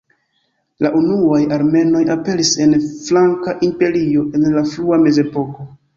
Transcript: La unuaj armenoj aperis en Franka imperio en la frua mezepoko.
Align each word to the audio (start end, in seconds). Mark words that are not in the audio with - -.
La 0.85 0.89
unuaj 0.99 1.41
armenoj 1.57 2.01
aperis 2.15 2.53
en 2.65 2.73
Franka 2.87 3.53
imperio 3.69 4.25
en 4.41 4.49
la 4.57 4.65
frua 4.71 5.01
mezepoko. 5.07 5.69